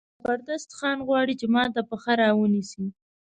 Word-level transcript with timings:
زبردست 0.19 0.69
خان 0.77 0.97
غواړي 1.07 1.33
چې 1.39 1.45
ما 1.55 1.63
ته 1.73 1.81
پښه 1.89 2.13
را 2.21 2.29
ونیسي. 2.37 2.85